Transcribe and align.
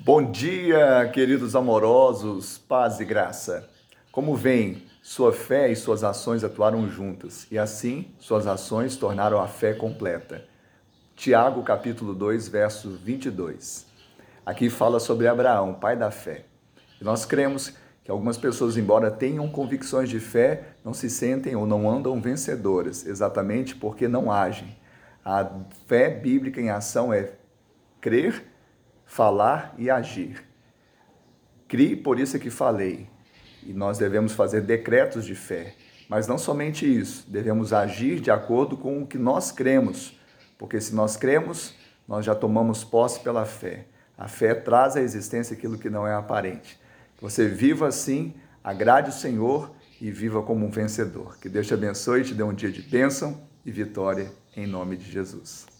Bom 0.00 0.30
dia, 0.30 1.10
queridos 1.12 1.56
amorosos, 1.56 2.56
paz 2.56 3.00
e 3.00 3.04
graça. 3.04 3.68
Como 4.12 4.36
vem, 4.36 4.84
sua 5.02 5.32
fé 5.32 5.72
e 5.72 5.76
suas 5.76 6.04
ações 6.04 6.44
atuaram 6.44 6.88
juntas, 6.88 7.48
e 7.50 7.58
assim 7.58 8.14
suas 8.20 8.46
ações 8.46 8.96
tornaram 8.96 9.40
a 9.40 9.48
fé 9.48 9.74
completa. 9.74 10.44
Tiago, 11.16 11.64
capítulo 11.64 12.14
2, 12.14 12.46
verso 12.46 12.90
22. 12.90 13.86
Aqui 14.46 14.70
fala 14.70 15.00
sobre 15.00 15.26
Abraão, 15.26 15.74
pai 15.74 15.96
da 15.96 16.12
fé. 16.12 16.44
E 17.00 17.04
nós 17.04 17.24
cremos 17.24 17.74
que 18.04 18.10
algumas 18.10 18.38
pessoas, 18.38 18.76
embora 18.76 19.10
tenham 19.10 19.48
convicções 19.48 20.08
de 20.08 20.20
fé, 20.20 20.76
não 20.84 20.94
se 20.94 21.10
sentem 21.10 21.56
ou 21.56 21.66
não 21.66 21.90
andam 21.90 22.20
vencedoras, 22.20 23.04
exatamente 23.04 23.74
porque 23.74 24.06
não 24.06 24.30
agem. 24.30 24.76
A 25.24 25.50
fé 25.88 26.08
bíblica 26.08 26.60
em 26.60 26.70
ação 26.70 27.12
é 27.12 27.32
crer 28.00 28.44
falar 29.08 29.74
e 29.76 29.90
agir. 29.90 30.44
Crie, 31.66 31.96
por 31.96 32.20
isso 32.20 32.36
é 32.36 32.38
que 32.38 32.50
falei. 32.50 33.08
E 33.64 33.72
nós 33.72 33.98
devemos 33.98 34.32
fazer 34.32 34.60
decretos 34.60 35.24
de 35.24 35.34
fé. 35.34 35.74
Mas 36.08 36.26
não 36.26 36.38
somente 36.38 36.86
isso, 36.86 37.28
devemos 37.28 37.72
agir 37.72 38.20
de 38.20 38.30
acordo 38.30 38.76
com 38.76 39.02
o 39.02 39.06
que 39.06 39.18
nós 39.18 39.50
cremos. 39.50 40.16
Porque 40.56 40.80
se 40.80 40.94
nós 40.94 41.16
cremos, 41.16 41.74
nós 42.06 42.24
já 42.24 42.34
tomamos 42.34 42.84
posse 42.84 43.20
pela 43.20 43.44
fé. 43.44 43.86
A 44.16 44.28
fé 44.28 44.54
traz 44.54 44.96
à 44.96 45.00
existência 45.00 45.56
aquilo 45.56 45.78
que 45.78 45.90
não 45.90 46.06
é 46.06 46.14
aparente. 46.14 46.78
Que 47.16 47.22
você 47.22 47.48
viva 47.48 47.88
assim, 47.88 48.34
agrade 48.62 49.10
o 49.10 49.12
Senhor 49.12 49.70
e 50.00 50.10
viva 50.10 50.42
como 50.42 50.64
um 50.64 50.70
vencedor. 50.70 51.38
Que 51.38 51.48
Deus 51.48 51.66
te 51.66 51.74
abençoe 51.74 52.20
e 52.20 52.24
te 52.24 52.34
dê 52.34 52.42
um 52.42 52.54
dia 52.54 52.70
de 52.70 52.82
bênção 52.82 53.42
e 53.64 53.70
vitória 53.70 54.30
em 54.56 54.66
nome 54.66 54.96
de 54.96 55.10
Jesus. 55.10 55.77